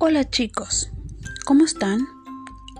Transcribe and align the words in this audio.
Hola 0.00 0.28
chicos, 0.28 0.90
¿cómo 1.46 1.64
están? 1.64 2.00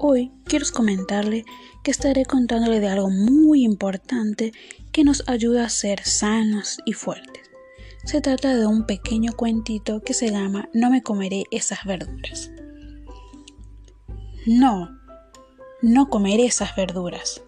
Hoy 0.01 0.33
quiero 0.45 0.67
comentarle 0.75 1.45
que 1.85 1.93
estaré 1.93 2.25
contándole 2.25 2.81
de 2.81 2.89
algo 2.89 3.09
muy 3.09 3.63
importante 3.63 4.53
que 4.91 5.05
nos 5.05 5.23
ayuda 5.29 5.65
a 5.65 5.69
ser 5.69 6.03
sanos 6.05 6.79
y 6.85 6.93
fuertes. 6.93 7.51
Se 8.05 8.21
trata 8.21 8.57
de 8.57 8.67
un 8.67 8.85
pequeño 8.85 9.33
cuentito 9.35 10.03
que 10.03 10.13
se 10.13 10.33
llama 10.33 10.69
No 10.75 10.91
me 10.91 11.03
comeré 11.05 11.45
esas 11.53 11.85
verduras. 11.85 12.51
No, 14.45 14.91
no 15.83 16.09
comeré 16.09 16.47
esas 16.47 16.75
verduras. 16.75 17.43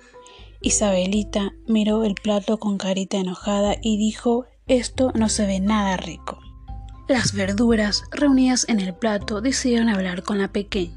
Isabelita 0.60 1.54
miró 1.66 2.04
el 2.04 2.14
plato 2.14 2.58
con 2.58 2.78
carita 2.78 3.16
enojada 3.16 3.74
y 3.82 3.98
dijo, 3.98 4.46
esto 4.68 5.10
no 5.16 5.28
se 5.28 5.44
ve 5.44 5.58
nada 5.58 5.96
rico. 5.96 6.38
Las 7.08 7.34
verduras 7.34 8.02
reunidas 8.10 8.64
en 8.68 8.80
el 8.80 8.92
plato 8.92 9.40
decidieron 9.40 9.88
hablar 9.88 10.24
con 10.24 10.38
la 10.38 10.48
pequeña. 10.48 10.96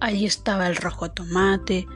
Allí 0.00 0.24
estaba 0.24 0.66
el 0.66 0.76
rojo 0.76 1.10
tomate, 1.10 1.86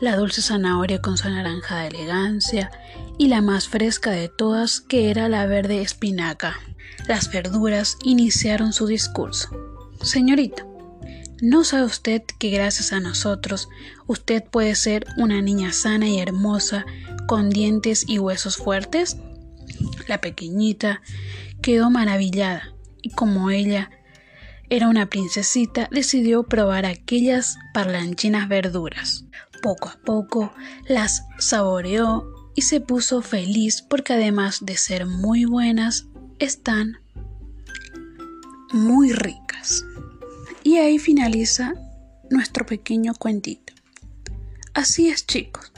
la 0.00 0.16
dulce 0.16 0.42
zanahoria 0.42 1.00
con 1.00 1.16
su 1.16 1.28
naranja 1.28 1.78
de 1.78 1.88
elegancia 1.88 2.72
y 3.16 3.28
la 3.28 3.42
más 3.42 3.68
fresca 3.68 4.10
de 4.10 4.28
todas 4.28 4.80
que 4.80 5.10
era 5.10 5.28
la 5.28 5.46
verde 5.46 5.82
espinaca. 5.82 6.56
Las 7.06 7.30
verduras 7.30 7.96
iniciaron 8.02 8.72
su 8.72 8.88
discurso. 8.88 9.50
Señorita, 10.02 10.66
¿no 11.40 11.62
sabe 11.62 11.84
usted 11.84 12.22
que 12.40 12.50
gracias 12.50 12.92
a 12.92 12.98
nosotros 12.98 13.68
usted 14.08 14.42
puede 14.42 14.74
ser 14.74 15.06
una 15.16 15.40
niña 15.42 15.72
sana 15.72 16.08
y 16.08 16.18
hermosa 16.18 16.86
con 17.28 17.50
dientes 17.50 18.04
y 18.08 18.18
huesos 18.18 18.56
fuertes? 18.56 19.16
La 20.08 20.20
pequeñita 20.20 21.02
quedó 21.64 21.88
maravillada 21.88 22.74
y 23.00 23.08
como 23.08 23.48
ella 23.48 23.90
era 24.68 24.86
una 24.86 25.06
princesita, 25.06 25.88
decidió 25.90 26.42
probar 26.42 26.84
aquellas 26.84 27.56
parlanchinas 27.72 28.50
verduras. 28.50 29.24
Poco 29.62 29.88
a 29.88 29.98
poco 30.04 30.52
las 30.86 31.24
saboreó 31.38 32.30
y 32.54 32.62
se 32.62 32.82
puso 32.82 33.22
feliz 33.22 33.80
porque 33.80 34.12
además 34.12 34.58
de 34.60 34.76
ser 34.76 35.06
muy 35.06 35.46
buenas, 35.46 36.06
están 36.38 36.98
muy 38.70 39.12
ricas. 39.12 39.86
Y 40.64 40.76
ahí 40.76 40.98
finaliza 40.98 41.72
nuestro 42.28 42.66
pequeño 42.66 43.14
cuentito. 43.14 43.72
Así 44.74 45.08
es 45.08 45.26
chicos, 45.26 45.72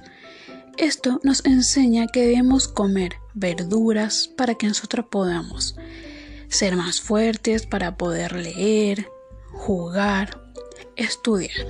esto 0.78 1.21
nos 1.23 1.45
enseña 1.45 2.09
que 2.09 2.23
debemos 2.27 2.67
comer 2.67 3.12
verduras 3.37 4.29
para 4.37 4.56
que 4.56 4.67
nosotros 4.67 5.06
podamos 5.11 5.77
ser 6.48 6.75
más 6.75 7.01
fuertes, 7.01 7.67
para 7.67 7.97
poder 7.97 8.33
leer, 8.33 9.09
jugar, 9.53 10.43
estudiar. 10.97 11.67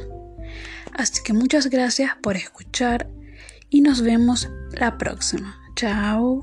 Así 0.92 1.23
que 1.23 1.34
muchas 1.34 1.69
gracias 1.69 2.12
por 2.23 2.36
escuchar 2.36 3.11
y 3.69 3.83
nos 3.83 4.00
vemos 4.00 4.48
la 4.73 4.97
próxima. 4.97 5.61
Chao. 5.75 6.41